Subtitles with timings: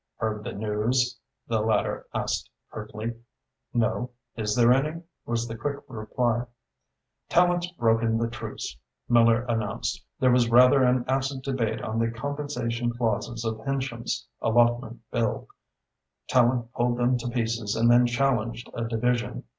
[0.17, 3.13] "Heard the news?" the latter asked curtly.
[3.71, 4.09] "No.
[4.35, 6.47] Is there any?" was the quick reply.
[7.29, 8.75] "Tallente's broken the truce,"
[9.07, 10.03] Miller announced.
[10.19, 15.47] "There was rather an acid debate on the Compensation Clauses of Hensham's Allotment Bill.
[16.27, 19.43] Tallente pulled them to pieces and then challenged a division.